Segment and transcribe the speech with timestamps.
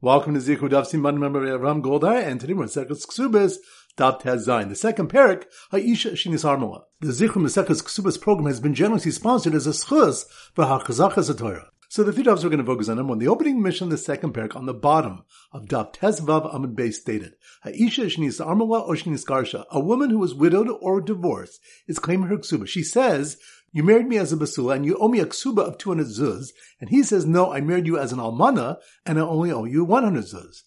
[0.00, 3.56] Welcome to Zichud Daf Siman member Ram Goldar, and today we're in Sekas Ksubas,
[3.96, 4.68] Daf Zayin.
[4.68, 6.84] The second parak, Haisha Shinis Armala.
[7.00, 11.70] The Zichud Mesekas Ksubas program has been generously sponsored as a schus for Hachazachas Torah.
[11.88, 13.08] So the three dafs we're going to focus on them.
[13.08, 17.00] One, the opening mission, the second parak, on the bottom of Daf Tezvav Amid Base
[17.00, 17.34] stated,
[17.64, 22.28] Haisha Shnis Armala or Shnis Garsha, a woman who was widowed or divorced, is claiming
[22.28, 22.68] her ksuba.
[22.68, 23.38] She says,
[23.72, 26.52] you married me as a basula and you owe me a ksuba of 200 zuz.
[26.80, 29.84] And he says, no, I married you as an almana and I only owe you
[29.84, 30.62] 100 zuz.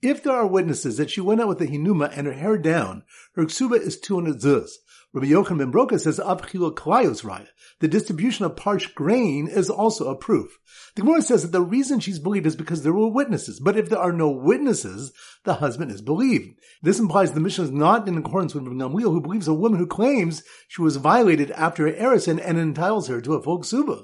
[0.00, 3.02] If there are witnesses that she went out with a hinuma and her hair down,
[3.34, 4.70] her ksuba is 200 zuz.
[5.14, 7.46] Rabbi Yochanan ben Broka says, Abchila Kalayos Raya.
[7.80, 10.58] The distribution of parched grain is also a proof.
[10.96, 13.58] The Gemara says that the reason she's believed is because there were witnesses.
[13.58, 15.12] But if there are no witnesses,
[15.44, 16.58] the husband is believed.
[16.82, 19.86] This implies the mission is not in accordance with Gamliel, who believes a woman who
[19.86, 24.02] claims she was violated after her erison and entitles her to a folk ksuba.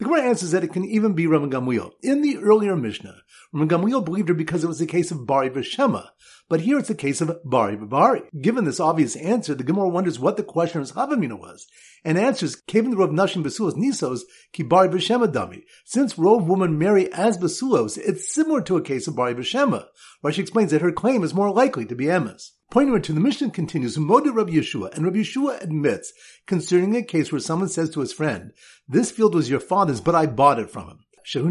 [0.00, 1.92] The Gemara answers that it can even be Rabban Gamliel.
[2.02, 3.16] In the earlier Mishnah,
[3.54, 6.08] Rabban Gamliel believed her because it was a case of Bari Veshema,
[6.50, 8.22] but here it's the case of Bari Bari.
[8.38, 11.66] Given this obvious answer, the Gemara wonders what the questioner's Havamina was,
[12.04, 15.62] and answers, Kevin the Rav Nashim Basulos Nisos, Ki Bari Dami.
[15.84, 19.86] Since Rove woman marry as Basulos, it's similar to a case of Bari B'Shema,
[20.20, 22.52] where she explains that her claim is more likely to be Emma's.
[22.70, 26.12] Pointing to the Mishnah continues, Moda Rabbi Yeshua, and Rabbi Yeshua admits,
[26.46, 28.52] concerning a case where someone says to his friend,
[28.88, 30.98] this field was your father's, but I bought it from him.
[31.32, 31.44] He's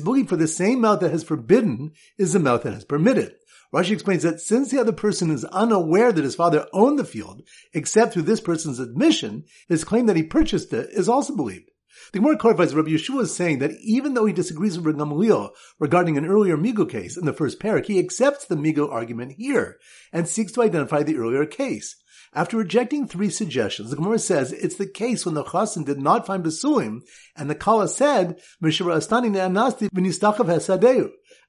[0.00, 3.34] believed for the same mouth that has forbidden is the mouth that has permitted.
[3.74, 7.42] Rashi explains that since the other person is unaware that his father owned the field,
[7.74, 11.70] except through this person's admission, his claim that he purchased it is also believed.
[12.12, 16.16] The Gemara clarifies Rabbi Yeshua is saying that even though he disagrees with Gamaliel regarding
[16.16, 19.78] an earlier Migo case in the first parak, he accepts the Migo argument here
[20.12, 21.96] and seeks to identify the earlier case.
[22.34, 26.26] After rejecting three suggestions, the Gemara says it's the case when the Chassan did not
[26.26, 27.00] find Besuim,
[27.36, 28.40] and the Kala said.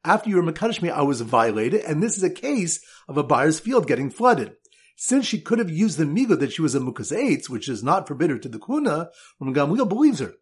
[0.03, 3.23] After you were Makadish me, I was violated, and this is a case of a
[3.23, 4.55] buyer's field getting flooded.
[4.95, 7.83] Since she could have used the migo that she was a mukas eitz, which is
[7.83, 9.09] not forbidden to the kuna,
[9.39, 10.33] Ram Gamliel believes her.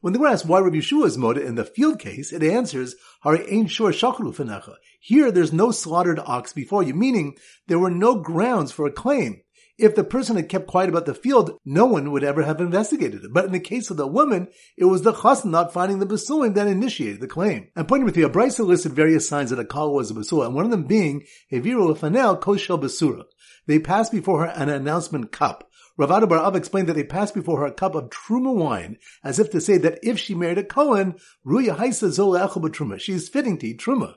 [0.00, 2.94] When the Gemara asks why Rabbi Yeshua is moda in the field case, it answers,
[3.22, 4.74] Hari ain't sure fenecha.
[5.00, 7.36] Here there's no slaughtered ox before you, meaning
[7.68, 9.40] there were no grounds for a claim.
[9.76, 13.24] If the person had kept quiet about the field, no one would ever have investigated
[13.24, 13.32] it.
[13.32, 16.54] But in the case of the woman, it was the chassan not finding the basulim
[16.54, 17.68] that initiated the claim.
[17.74, 20.54] And pointing with the Abraisa listed various signs that a kal was a basula, and
[20.54, 23.24] one of them being a viru lefanel koshel basura.
[23.66, 25.68] They passed before her an announcement cup.
[25.98, 29.38] Ravada Bar Av explained that they passed before her a cup of truma wine, as
[29.38, 31.14] if to say that if she married a Kohen,
[31.46, 32.36] ruya haisa zol
[32.70, 34.14] truma, she is fitting to eat truma.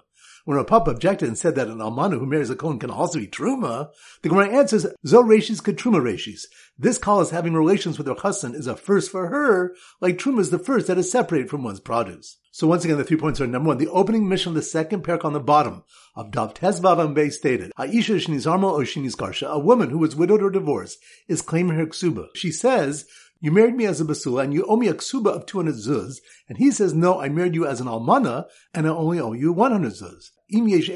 [0.47, 3.19] When Rav Papa objected and said that an almana who marries a Kohen can also
[3.19, 3.89] eat truma,
[4.21, 6.45] the Gemara answers, Zo reshis truma reshis.
[6.79, 10.39] This call is having relations with her husband is a first for her, like truma
[10.39, 12.37] is the first that is separated from one's produce.
[12.53, 15.03] So once again, the three points are number one, the opening mission of the second
[15.03, 15.83] parak on the bottom
[16.15, 20.15] of Dav Tezvav and stated, Aisha Shiniz Armal or Shiniz Garsha, a woman who was
[20.15, 20.97] widowed or divorced,
[21.27, 22.29] is claiming her ksuba.
[22.35, 23.05] She says,
[23.41, 26.21] you married me as a basula and you owe me a ksuba of 200 zuz.
[26.47, 29.51] And he says, no, I married you as an almana and I only owe you
[29.51, 30.31] 100 zuz.
[30.49, 30.87] If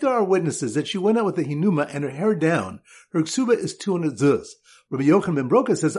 [0.00, 2.80] there are witnesses that she went out with a hinuma and her hair down,
[3.12, 4.46] her ksuba is 200 zuz.
[4.88, 5.94] Rabbi Yochanan ben Broka says.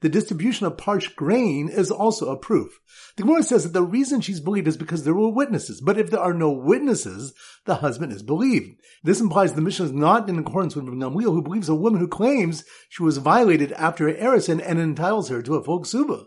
[0.00, 2.80] The distribution of parched grain is also a proof.
[3.16, 5.80] The Gemara says that the reason she's believed is because there were witnesses.
[5.80, 7.32] But if there are no witnesses,
[7.66, 8.80] the husband is believed.
[9.04, 12.08] This implies the mission is not in accordance with Gamliel, who believes a woman who
[12.08, 16.24] claims she was violated after her erison and entitles her to a full ksuba.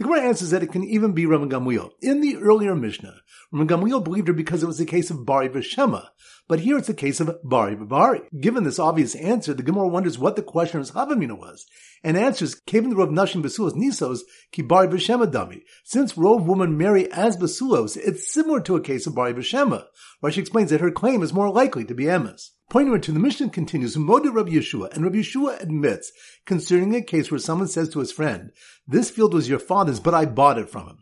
[0.00, 1.90] The Gemara answers that it can even be Rabban Gamliel.
[2.00, 3.20] In the earlier Mishnah,
[3.52, 6.06] Rabban Gamliel believed her because it was a case of Bari Veshema,
[6.48, 8.22] but here it's a case of Bari Bari.
[8.40, 11.66] Given this obvious answer, the Gemara wonders what the questioner's Havamina was,
[12.02, 14.20] and answers, Kevin the Rav Nashim Basulos Nisos,
[14.52, 15.64] Ki Bari Veshema Dami.
[15.84, 19.84] Since Rove woman marry as Basulos, it's similar to a case of Bari Veshema,
[20.20, 22.52] where she explains that her claim is more likely to be Emma's.
[22.70, 26.12] Pointing to the Mishnah continues, Moda Rabbi Yeshua, and Rabbi Yeshua admits,
[26.46, 28.52] concerning a case where someone says to his friend,
[28.86, 30.98] this field was your father's, but I bought it from him.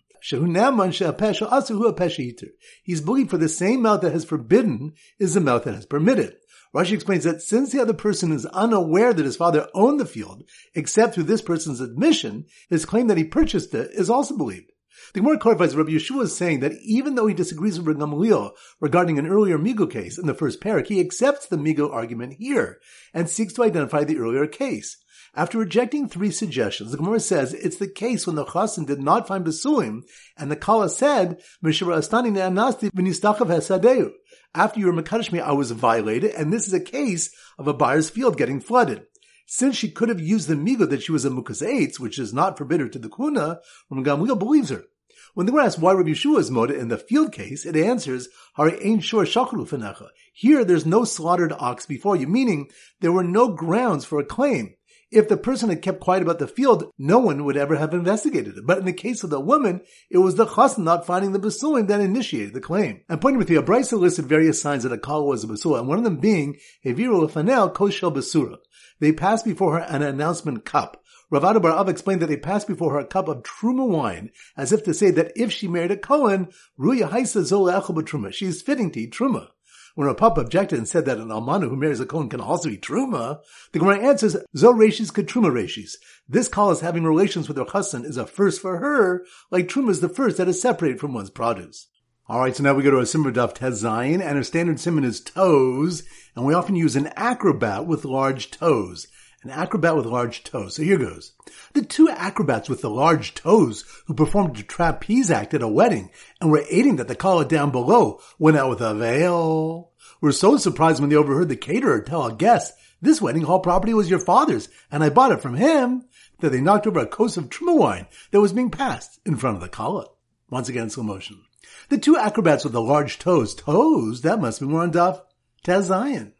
[2.82, 6.36] He's believed for the same mouth that has forbidden is the mouth that has permitted.
[6.74, 10.44] Rashi explains that since the other person is unaware that his father owned the field,
[10.74, 14.72] except through this person's admission, his claim that he purchased it is also believed.
[15.14, 19.18] The Gemara clarifies Rabbi Yeshua is saying that even though he disagrees with Gamaliel regarding
[19.18, 22.78] an earlier Migo case in the first parak, he accepts the Migo argument here
[23.14, 24.96] and seeks to identify the earlier case.
[25.34, 29.28] After rejecting three suggestions, the Gemara says it's the case when the Chassan did not
[29.28, 30.02] find Besuim,
[30.36, 34.12] and the Kala said, Astani ne'anasti v'nistachav hesadeu.
[34.54, 37.74] After you were Makadish me, I was violated, and this is a case of a
[37.74, 39.04] buyer's field getting flooded.
[39.50, 42.34] Since she could have used the migo that she was a mukas eitz, which is
[42.34, 43.60] not forbidden to the kuna,
[43.90, 44.84] Rabban Gamliel believes her.
[45.32, 48.28] When they were asked why Rabbi Yeshua is moda in the field case, it answers,
[48.56, 50.08] Hari ain't sure shakulu fenecha.
[50.34, 52.68] Here there's no slaughtered ox before you, meaning
[53.00, 54.74] there were no grounds for a claim.
[55.10, 58.58] If the person had kept quiet about the field, no one would ever have investigated
[58.58, 58.66] it.
[58.66, 59.80] But in the case of the woman,
[60.10, 63.00] it was the chassan not finding the basulim that initiated the claim.
[63.08, 65.88] And pointing with the Abraisa listed various signs that a kal was a basula, and
[65.88, 68.58] one of them being Eviru Lefanel Koshel Basura.
[69.00, 71.02] They passed before her an announcement cup.
[71.32, 74.82] Ravada Barav explained that they passed before her a cup of truma wine, as if
[74.84, 76.48] to say that if she married a Kohen,
[76.78, 79.48] Ruya Haisa Zola Truma, she is fitting to eat truma.
[79.94, 82.68] When Rav Papa objected and said that an almana who marries a kohen can also
[82.68, 83.40] eat truma,
[83.72, 85.96] the Gemara answers, "Zo reshis truma reshis."
[86.28, 89.90] This call is having relations with her husband is a first for her, like truma
[89.90, 91.88] is the first that is separated from one's produce.
[92.30, 95.02] All right, so now we go to a simmer daf tez and our standard simon
[95.02, 96.02] is toes,
[96.36, 99.06] and we often use an acrobat with large toes.
[99.42, 100.74] An acrobat with large toes.
[100.74, 101.32] So here goes.
[101.72, 106.10] The two acrobats with the large toes who performed the trapeze act at a wedding
[106.38, 109.92] and were aiding that the caller down below went out with a veil.
[110.20, 113.94] Were so surprised when they overheard the caterer tell a guest, this wedding hall property
[113.94, 116.04] was your father's and I bought it from him,
[116.40, 119.56] that they knocked over a kos of truma wine that was being passed in front
[119.56, 120.08] of the kala.
[120.50, 121.40] Once again, slow motion.
[121.88, 125.20] The two acrobats with the large toes, toes, that must be Daf
[125.64, 126.32] Tazayan.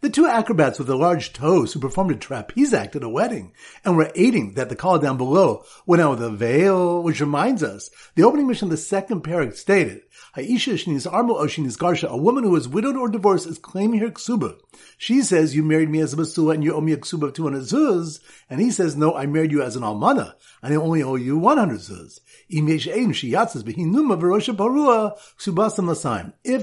[0.00, 3.52] The two acrobats with the large toes who performed a trapeze act at a wedding
[3.84, 7.64] and were aiding that the caller down below went out with a veil, which reminds
[7.64, 10.02] us, the opening mission of the second parak stated,
[10.36, 14.58] Garsha, a woman who is widowed or divorced is claiming her ksuba.
[14.96, 17.34] She says, you married me as a basula and you owe me a ksuba of
[17.34, 18.18] 200 zuz.
[18.48, 21.36] And he says, no, I married you as an almana and I only owe you
[21.38, 22.20] 100 zuz.
[22.50, 22.64] If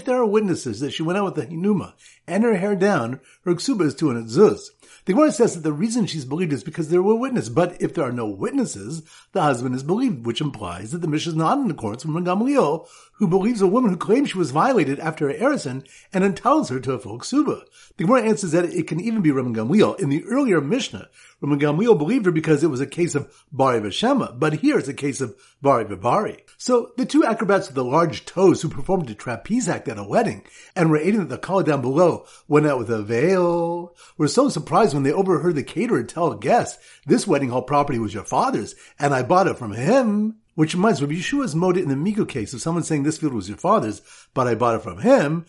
[0.06, 1.94] there are witnesses that she went out with the hinuma
[2.27, 4.69] and her hair down, her ksuba is 200 zuz.
[5.06, 7.51] The Gemara says that the reason she's believed is because there were witnesses.
[7.51, 9.03] But if there are no witnesses,
[9.33, 12.88] the husband is believed, which implies that the mission is not in accordance with Gamliel,
[13.13, 16.80] who believes a woman who claims she was violated after her erison and entitles her
[16.80, 17.63] to a full ksuba.
[17.98, 20.00] The Gemara answers that it can even be Rabban Gamliel.
[20.00, 21.10] In the earlier Mishnah,
[21.42, 24.88] Rabban Gamliel believed her because it was a case of Bari Vashema, but here it's
[24.88, 26.42] a case of Bari Vibari.
[26.57, 30.04] So the two acrobats with the large toes who performed a trapeze act at a
[30.04, 30.44] wedding
[30.75, 34.50] and were aiding at the caller down below went out with a veil, were so
[34.50, 38.75] surprised when they overheard the caterer tell guests, this wedding hall property was your father's
[39.00, 40.38] and I bought it from him.
[40.56, 43.50] Which reminds me, Yeshua's moda in the Migo case of someone saying this field was
[43.50, 44.02] your father's,
[44.34, 45.46] but I bought it from him.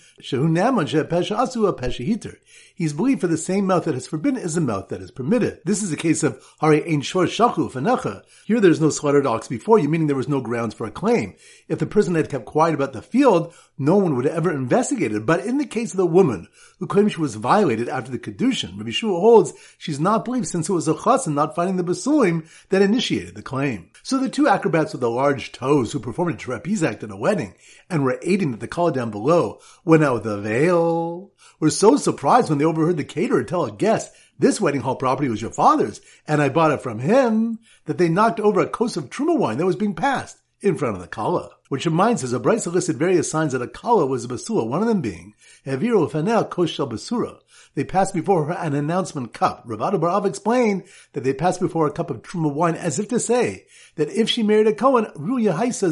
[2.75, 5.61] He's believed for the same mouth that is forbidden as the mouth that is permitted.
[5.65, 8.23] This is a case of Hari Ein Shor Shachu.
[8.47, 11.37] Here there's no slaughtered ox before you, meaning there was no grounds for a claim.
[11.69, 15.25] If the person had kept quiet about the field, no one would have ever investigated.
[15.25, 18.77] But in the case of the woman who claims she was violated after the Kedushin,
[18.77, 22.47] Rabbi Shua holds she's not believed since it was a chassan not finding the basulim
[22.69, 23.91] that initiated the claim.
[24.03, 27.17] So the two acrobats with the large toes who performed a trapeze act at a
[27.17, 27.55] wedding
[27.89, 31.97] and were aiding that the caller down below went out with a veil were so
[31.97, 35.51] surprised when they overheard the caterer tell a guest this wedding hall property was your
[35.51, 39.39] father's and I bought it from him that they knocked over a kos of truma
[39.39, 41.56] wine that was being passed in front of the kala.
[41.69, 44.83] Which reminds us, a Brisa listed various signs that a kala was a basura, one
[44.83, 45.35] of them being,
[45.65, 47.41] Eviru fanel koshel basura,
[47.75, 49.67] they passed before her an announcement cup.
[49.67, 53.21] Ravada Barav explained that they passed before a cup of truma wine as if to
[53.21, 55.91] say that if she married a Kohen, Ruya Haisa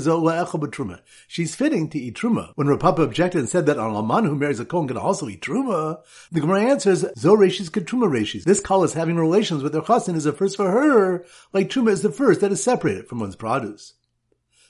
[0.70, 1.00] truma.
[1.28, 2.52] She's fitting to eat truma.
[2.54, 5.28] When Rav Papa objected and said that an Alman who marries a Kohen can also
[5.28, 5.98] eat truma,
[6.32, 8.44] the Gemara answers, Zo Reshis could truma Reshis.
[8.44, 11.90] This call is having relations with her chassan is a first for her, like truma
[11.90, 13.94] is the first that is separated from one's produce.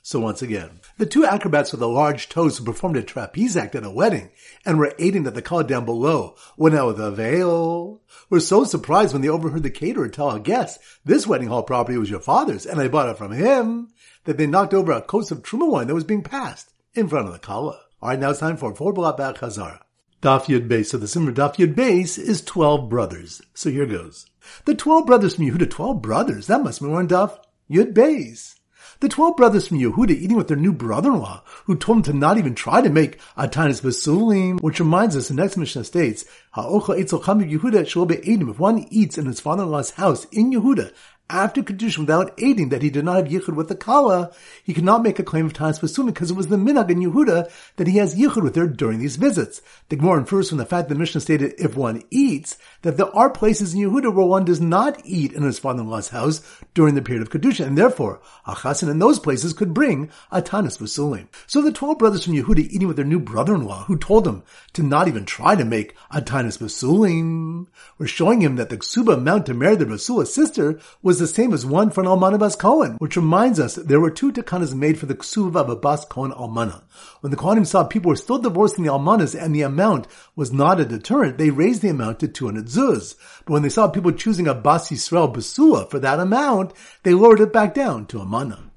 [0.06, 3.75] So once again, the two acrobats with the large toes who performed a trapeze act
[3.75, 4.32] at a wedding
[4.66, 8.64] and were aiding that the caller down below went out with a veil were so
[8.64, 12.20] surprised when they overheard the caterer tell a guest, this wedding hall property was your
[12.20, 13.94] father's and I bought it from him,
[14.25, 17.26] that they knocked over a kos of truma wine that was being passed in front
[17.26, 17.80] of the kala.
[18.02, 19.80] Alright, now it's time for four Balat Ba'at Chazara.
[20.20, 20.87] Daf Yud Beis.
[20.88, 23.40] So the Simmer Daf Yud Beis is 12 brothers.
[23.54, 24.26] So here goes.
[24.66, 26.46] The 12 brothers from Yehuda, 12 brothers.
[26.49, 27.38] That must be one Daf
[27.70, 28.56] Yud Beis.
[29.04, 32.38] The twelve brothers from Yehuda eating with their new brother-in-law, who told them to not
[32.38, 37.87] even try to make Atanis Basulim, which reminds us, the next Mishnah states, Ha'ocha Yehuda
[37.87, 40.90] shall be If one eats in his father-in-law's house in Yehuda,
[41.31, 44.31] after Kedushin without aiding that he did not have Yichud with the Kala,
[44.62, 47.00] he could not make a claim of Tanis Basumi because it was the Minag in
[47.00, 49.62] Yehuda that he has Yichud with her during these visits.
[49.88, 53.14] The Gemara infers from the fact that the Mishnah stated if one eats, that there
[53.16, 56.43] are places in Yehuda where one does not eat in his father-in-law's house
[56.75, 60.43] during the period of Kedushin, and therefore a Chassan in those places could bring a
[60.43, 61.28] Tanis Basulim.
[61.47, 64.43] So the twelve brothers from Yehuda eating with their new brother-in-law who told them
[64.75, 67.66] to not even try to make a Tanis Basulim
[67.97, 71.52] were showing him that the Ksuba amount to marry their Basula's sister was the same
[71.52, 74.99] as one for an Almana Bas Cohen, which reminds us there were two takanas made
[74.99, 76.83] for the Ksuva of a Bas Cohen Almana.
[77.21, 80.06] When the Kohanim saw people were still divorcing the Almanas and the amount
[80.37, 83.16] was not a deterrent, they raised the amount to 200 zuz.
[83.44, 87.40] But when they saw people choosing a Bas Yisrael Basula for that amount, they lowered
[87.40, 88.71] it back down to a Mana.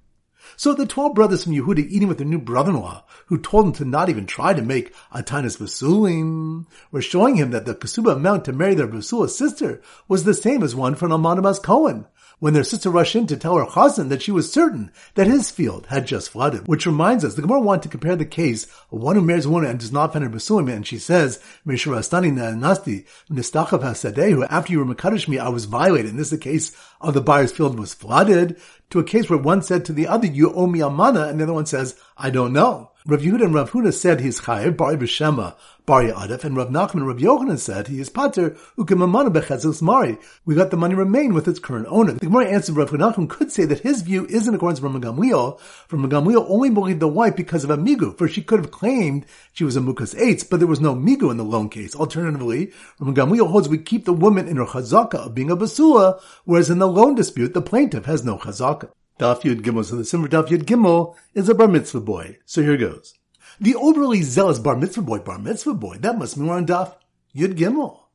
[0.59, 3.85] So the twelve brothers from Yehuda eating with their new brother-in-law, who told them to
[3.85, 8.45] not even try to make a Tanis Basulim, were showing him that the Kasuba amount
[8.45, 12.07] to marry their Basula's sister was the same as one from an Almanabas Cohen,
[12.39, 15.49] when their sister rushed in to tell her cousin that she was certain that his
[15.49, 16.67] field had just flooded.
[16.67, 19.49] Which reminds us, the Gemara wanted to compare the case of one who marries a
[19.49, 24.71] woman and does not find her Basulim, and she says, Mishurastani Nasti, Nistachav Hasadehu, after
[24.71, 26.11] you were Makadish me, I was violated.
[26.11, 29.39] And this is the case of the buyer's field was flooded, to a case where
[29.39, 31.99] one said to the other, you owe me a mana, and the other one says,
[32.17, 32.91] I don't know.
[33.09, 36.95] Rav Yehuda and Rav Huna said he's chayiv, bari b'shema, bari adif, and Rav Nachman
[36.95, 40.17] and Rav Yochanan said he is pater, ukemamana bechezos mari.
[40.43, 42.11] We let the money remain with its current owner.
[42.11, 45.57] The Gemara answered Rav Nachman could say that his view is in accordance with Gamliel,
[45.89, 49.25] Rav Gamliel only believed the wife because of a migu, for she could have claimed
[49.53, 51.95] she was a mukas eitz, but there was no migu in the loan case.
[51.95, 56.19] Alternatively, Rav Gamliel holds we keep the woman in her chazaka of being a basula,
[56.43, 58.89] whereas in the loan dispute, the plaintiff has no chazaka.
[59.19, 59.85] Daf Yud Gimel.
[59.85, 62.37] So the Simmer Daf Yud Gimel is a bar mitzvah boy.
[62.45, 63.15] So here goes.
[63.59, 66.95] The overly zealous bar mitzvah boy, bar mitzvah boy, that must mean we're on Daf
[67.35, 68.06] Yud Gimel.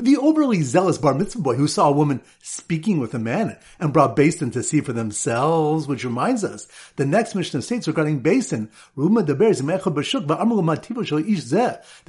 [0.00, 3.92] The overly zealous bar mitzvah boy who saw a woman speaking with a man and
[3.92, 6.66] brought Basin to see for themselves, which reminds us,
[6.96, 9.04] the next Mishnah states regarding Basin, they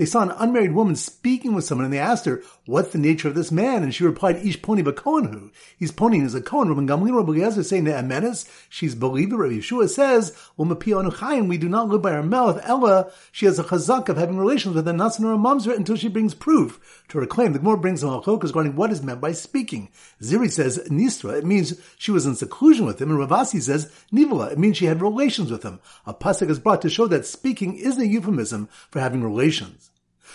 [0.06, 3.36] saw an unmarried woman speaking with someone and they asked her, what's the nature of
[3.36, 3.84] this man?
[3.84, 5.52] And she replied, Ish poni b'kohenhu.
[5.78, 6.70] He's poni is a kohen.
[6.70, 9.36] Rabban Gamliel Rabbi Eliezer saying to Amenes, she's believer.
[9.36, 12.62] Rabbi Yeshua says, we do not live by our mouth.
[12.64, 15.98] Ella, she has a chazak of having relations with a nasan or a mamzer until
[15.98, 17.52] she brings proof to her claim.
[17.52, 19.90] The Gemara brings a halachos regarding what is meant by speaking.
[20.22, 23.92] Ziri says nistra, it means she was in seclusion with him, and Rav Assi says
[24.12, 25.80] nivala, it means she had relations with him.
[26.06, 29.91] A pasuk is brought to show that speaking is a euphemism for having relations.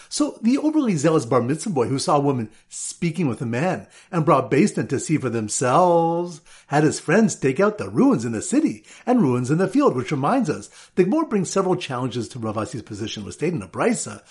[0.08, 3.86] So the overly zealous bar mitzvah boy who saw a woman speaking with a man
[4.10, 8.32] and brought Basin to see for themselves had his friends take out the ruins in
[8.32, 12.28] the city and ruins in the field, which reminds us, the Gemara brings several challenges
[12.28, 13.22] to Rav Assi's position.
[13.22, 14.22] It was stated in a brisa,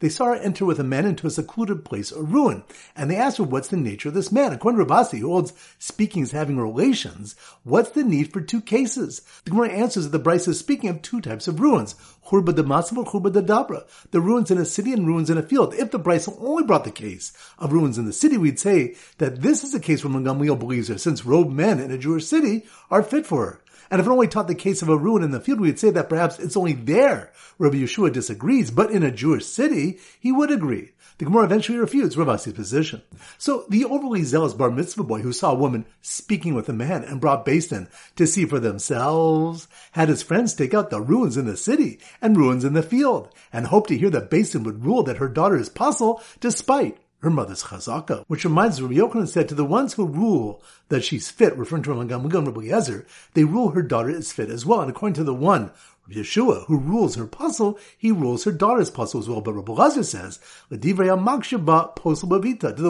[0.00, 2.64] they saw her enter with a man into a secluded place or ruin,
[2.96, 4.52] and they asked her, what's the nature of this man?
[4.52, 8.60] According to Rav Assi, who holds speaking as having relations, what's the need for two
[8.62, 9.20] cases?
[9.44, 11.94] The Gemara answers that the Brisa is speaking of two types of ruins,
[12.28, 15.38] Churba de Masav or Churba de Dabra, the ruins in a city and ruins in
[15.38, 15.74] a field.
[15.74, 19.42] If the Brisa only brought the case of ruins in the city, we'd say that
[19.42, 22.64] this is a case where Gamliel believes her, since robed men in a Jewish city
[22.90, 23.60] are fit for her.
[23.90, 25.78] And if it only taught the case of a ruin in the field, we would
[25.78, 30.32] say that perhaps it's only there Rabbi Yeshua disagrees, but in a Jewish city, he
[30.32, 30.92] would agree.
[31.18, 33.00] The Gemara eventually refutes Rav Assi's position.
[33.38, 37.04] So the overly zealous bar mitzvah boy who saw a woman speaking with a man
[37.04, 41.46] and brought Basin to see for themselves had his friends take out the ruins in
[41.46, 45.02] the city and ruins in the field and hoped to hear that Basin would rule
[45.04, 49.54] that her daughter is puzzle despite her mother's chazaka, which reminds Rabbi Yochanan said to
[49.54, 53.70] the ones who rule that she's fit, referring to Gamliel and Rabbi Yezer, they rule
[53.70, 54.80] her daughter is fit as well.
[54.80, 55.72] And according to the one,
[56.08, 59.40] Rabbi Yeshua, who rules her puzzle, he rules her daughter's puzzle as well.
[59.40, 60.38] But Rabbi Lazar says,
[60.70, 60.94] to the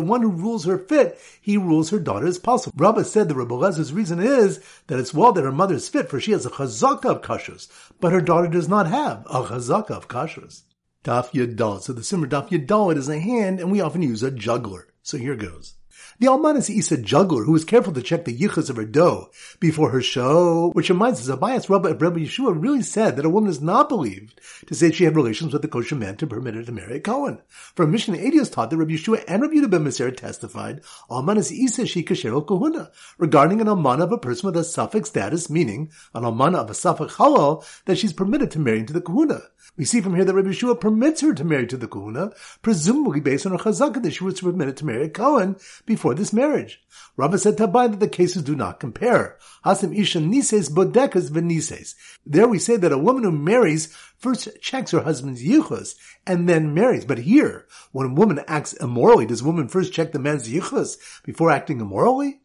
[0.05, 2.73] one who rules her fit, he rules her daughter's puzzle.
[2.77, 6.11] Rabbi said the Rabbi Lazar's reason is that it's well that her mother is fit,
[6.11, 7.69] for she has a chazaka of kashrus,
[8.01, 10.63] but her daughter does not have a chazaka of kashrus.
[11.07, 11.81] Daf Yadal.
[11.81, 14.89] So the Simmer Daf Yadal is a hand, and we often use a juggler.
[15.05, 15.75] So here goes.
[16.19, 19.29] The Almanis Isa juggler who was careful to check the yichus of her dough
[19.61, 23.51] before her show, which reminds us, Abayas Rabbi, Rabbi Yeshua really said that a woman
[23.51, 26.63] is not believed to say she had relations with the kosher man to permit her
[26.63, 27.43] to marry a Cohen.
[27.75, 30.81] From Mishnah 80 is taught that Rabbi Yeshua and Rabbi Yehuda ben Meser testified,
[31.11, 35.51] Almanis Isa she kasher kohuna, regarding an almana of a person with a suffix status,
[35.51, 39.43] meaning an almana of a suffix halal, that she's permitted to marry into the kahuna.
[39.77, 42.31] We see from here that Rabbi Yeshua permits her to marry to the Kahuna,
[42.63, 46.33] presumably based on her chazakah that she was permitted to marry a Cohen before this
[46.33, 46.81] marriage.
[47.17, 49.39] Rava said to Tabai that the cases do not compare.
[49.65, 51.95] Hasim Isha Nises Bodekas Venises.
[52.25, 53.87] There we say that a woman who marries
[54.19, 55.95] first checks her husband's yichus
[56.27, 57.05] and then marries.
[57.05, 60.97] But here, when a woman acts immorally, does a woman first check the man's yichus
[61.25, 62.41] before acting immorally?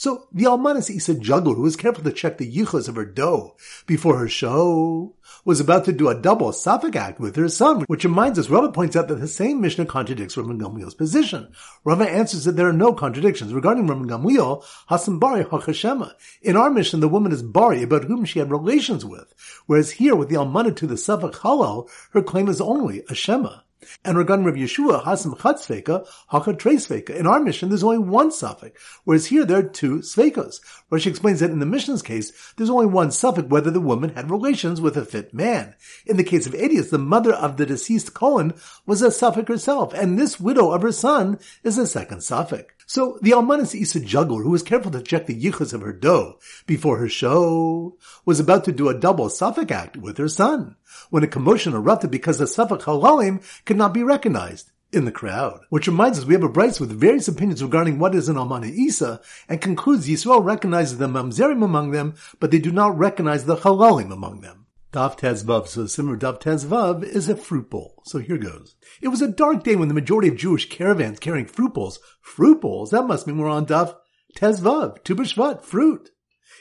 [0.00, 3.54] So the Almanis Isa juggler, who was careful to check the yichus of her dough
[3.86, 5.14] before her show,
[5.44, 8.72] was about to do a double suffix act with her son, which reminds us, Rava
[8.72, 11.52] points out that the same Mishnah contradicts Rabban Gamliel's position.
[11.84, 13.52] Rava answers that there are no contradictions.
[13.52, 16.14] Regarding Rabban Gamliel, Hasan Bari Hakashema.
[16.40, 19.34] In our Mishnah, the woman is Bari, about whom she had relations with,
[19.66, 23.58] whereas here, with the Almanah to the suffix halal, her claim is only a Shema.
[24.04, 26.78] And regarding Rav Yeshua, Hasam Chat Sveika, Haka Trey.
[27.16, 30.60] In our mission, there's only one suffix, whereas here there are two Sveikas.
[30.90, 34.30] Rashi explains that in the mission's case, there's only one suffix whether the woman had
[34.30, 35.74] relations with a fit man.
[36.06, 38.54] In the case of Adius, the mother of the deceased Cohen
[38.86, 42.72] was a suffix herself, and this widow of her son is a second suffix.
[42.92, 46.40] So the Almanis Isa juggler, who was careful to check the yichus of her dough
[46.66, 50.74] before her show, was about to do a double suffix act with her son,
[51.08, 55.60] when a commotion erupted because the suffix halalim could not be recognized in the crowd.
[55.68, 58.68] Which reminds us we have a Braisa with various opinions regarding what is an Almana
[58.68, 63.58] Isa, and concludes Yisrael recognizes the Mamzerim among them, but they do not recognize the
[63.58, 64.59] Halalim among them.
[64.92, 68.02] Daf Tezvav, so similar Daf Tezvav is a fruit bowl.
[68.06, 68.74] So here goes.
[69.00, 72.60] It was a dark day when the majority of Jewish caravans carrying fruit bowls, fruit
[72.60, 73.94] bowls, that must mean we're on Daf
[74.36, 75.14] Tezvav, Tu
[75.62, 76.10] fruit.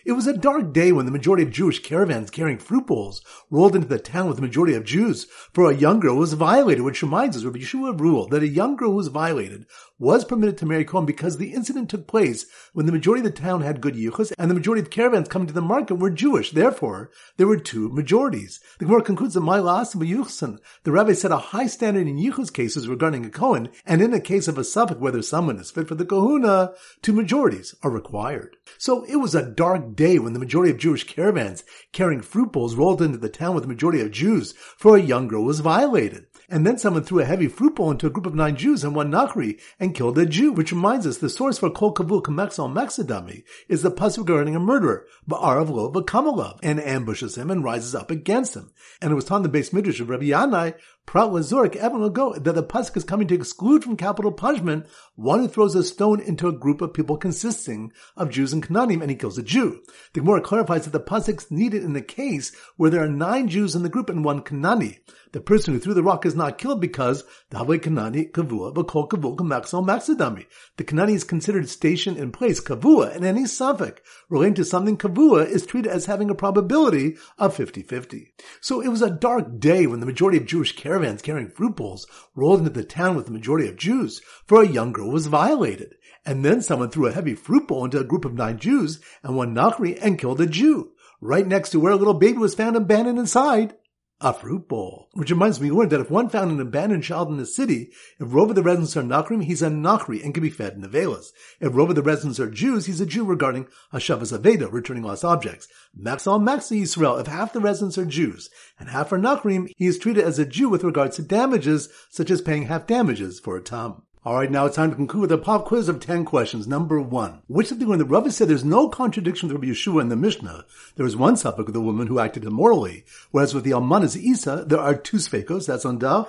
[0.06, 3.76] It was a dark day when the majority of Jewish caravans carrying fruit bowls rolled
[3.76, 7.02] into the town with the majority of Jews, for a young girl was violated, which
[7.02, 9.66] reminds us Rabbi Yeshua ruled that a young girl who was violated
[9.98, 13.42] was permitted to marry Cohen because the incident took place when the majority of the
[13.42, 16.52] town had good yichus and the majority of caravans coming to the market were Jewish.
[16.52, 18.62] Therefore, there were two majorities.
[18.80, 20.00] The Gemara concludes that my last.
[20.00, 24.22] The rabbi set a high standard in yichus cases regarding a Cohen, and in a
[24.22, 28.56] case of a suffix whether someone is fit for the kahuna, two majorities are required.
[28.78, 32.76] So it was a dark day when the majority of Jewish caravans carrying fruit bowls
[32.76, 36.26] rolled into the town with the majority of Jews, for a young girl was violated.
[36.52, 38.96] And then someone threw a heavy fruit bowl into a group of nine Jews and
[38.96, 42.74] one Nachri and killed a Jew, which reminds us the source for Kol Kavul Kamexal
[42.74, 47.94] Mexadami is the pasuk regarding a murderer, Ba'arav Lo B'Kamalav, and ambushes him and rises
[47.94, 48.72] up against him.
[49.00, 50.74] And it was in the base midrash of Rabbi Yanai
[51.06, 54.86] Prat Lazorik, Evan will go that the pasuk is coming to exclude from capital punishment
[55.16, 59.02] one who throws a stone into a group of people consisting of Jews and Canaanim
[59.02, 59.82] and he kills a Jew.
[60.14, 63.48] The Gemara clarifies that the pasuk is needed in the case where there are nine
[63.48, 65.00] Jews in the group and one Canaani.
[65.32, 69.08] The person who threw the rock is not killed because the Davle Kanani Kavua Bakol
[69.08, 70.48] Kavul Kamaxal Maxadami.
[70.78, 75.48] The Kanani is considered stationed in place Kavua and any suffix relating to something Kavua
[75.48, 78.28] is treated as having a probability of 50-50.
[78.62, 82.08] So it was a dark day when the majority of Jewish caravans carrying fruit bowls
[82.34, 85.94] rolled into the town with the majority of Jews, for a young girl was violated.
[86.26, 89.36] And then someone threw a heavy fruit bowl into a group of nine Jews and
[89.36, 92.76] one Nachri and killed a Jew, right next to where a little baby was found
[92.76, 93.76] abandoned inside
[94.22, 95.08] a fruit bowl.
[95.14, 97.92] Which reminds me, we learned that if one found an abandoned child in the city,
[98.20, 100.90] if Rova the residents are Nachrim, he's a Nachri and can be fed in the
[100.90, 101.32] Velas.
[101.62, 105.68] If Rova the residents are Jews, he's a Jew regarding Hashavas Aveda, returning lost objects.
[105.98, 109.98] Maxal Maxi Yisrael, if half the residents are Jews and half are Nachrim, he is
[109.98, 113.62] treated as a Jew with regards to damages, such as paying half damages for a
[113.62, 114.04] tam.
[114.26, 116.68] Alright, now it's time to conclude with a pop quiz of 10 questions.
[116.68, 117.42] Number one.
[117.48, 120.18] Which of the, when the Rava said there's no contradiction with Rabbi Yeshua in the
[120.18, 120.66] Mishnah,
[120.98, 124.66] There is one suffix with a woman who acted immorally, whereas with the Almanas Isa,
[124.68, 126.28] there are two sfekos, that's on Daf.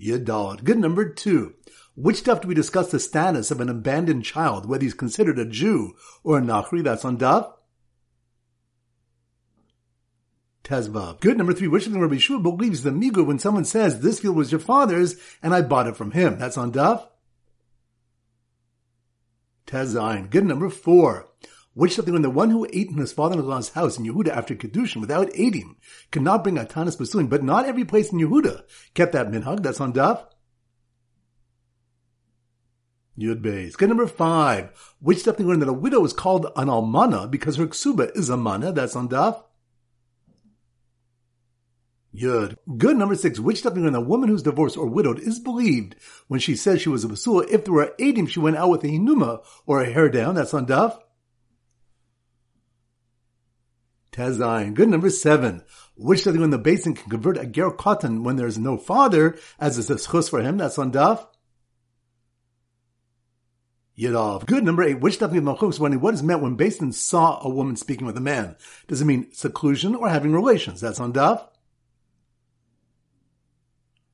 [0.00, 0.64] Yadalit.
[0.64, 1.52] Good number two.
[1.94, 5.44] Which stuff do we discuss the status of an abandoned child, whether he's considered a
[5.44, 7.52] Jew or a Nachri, that's on Daf.
[10.64, 11.20] Tezvav.
[11.20, 14.36] Good number three, which the Rabbi Yeshua believes the migu when someone says, this field
[14.36, 16.38] was your father's and I bought it from him.
[16.38, 17.06] That's on Daf.
[19.66, 20.30] Tezayin.
[20.30, 21.28] Good number four.
[21.74, 25.00] Which something when the one who ate in his father-in-law's house in Yehuda after Kedushin
[25.00, 25.76] without eating
[26.10, 29.62] could not bring a tanis basulim, but not every place in Yehuda kept that minhag.
[29.62, 30.26] That's on Daf.
[33.18, 33.76] Yud.
[33.76, 34.70] Good number five.
[35.00, 38.36] Which something when that a widow is called an almana because her ksuba is a
[38.36, 38.72] mana.
[38.72, 39.42] That's on Daf.
[42.14, 42.56] Yud.
[42.76, 43.40] Good number six.
[43.40, 45.96] Which stepping when a woman who's divorced or widowed is believed
[46.28, 48.84] when she says she was a basula if there were eidim she went out with
[48.84, 50.34] a hinuma or a hair down.
[50.34, 50.98] That's on daf.
[54.12, 54.74] Tezayin.
[54.74, 55.62] Good number seven.
[55.96, 59.38] Which stepping when the basin can convert a ger cotton when there is no father
[59.58, 60.58] as is a schus for him.
[60.58, 61.26] That's on daf.
[63.98, 64.44] Yidov.
[64.44, 64.64] Good.
[64.64, 65.00] Number eight.
[65.00, 68.22] Which of Malchus when what is meant when Basin saw a woman speaking with a
[68.22, 68.56] man?
[68.86, 70.82] Does it mean seclusion or having relations?
[70.82, 71.46] That's on Daf.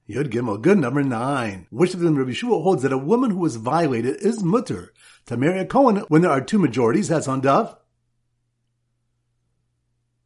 [0.09, 0.61] Yud Gimel.
[0.61, 0.79] Good.
[0.79, 1.67] Number nine.
[1.71, 4.93] Which of them Rabbi Shua holds that a woman who was violated is mutter
[5.27, 7.09] to marry a Cohen when there are two majorities?
[7.09, 7.77] That's on Daf.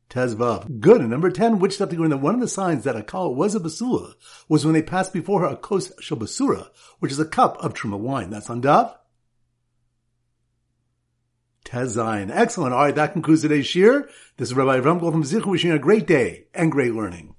[0.09, 0.81] Tezvav.
[0.81, 1.01] Good.
[1.01, 3.61] And number 10, which stuff that one of the signs that a kal was a
[3.61, 4.14] basula
[4.49, 6.68] was when they passed before her a kos basura,
[6.99, 8.31] which is a cup of truma wine.
[8.31, 8.95] That's on Daf.
[11.64, 12.31] Tezain.
[12.31, 12.75] Excellent.
[12.75, 14.09] All right, that concludes today's shir.
[14.37, 17.31] This is Rabbi Avram from Zichu wishing you a great day and great learning.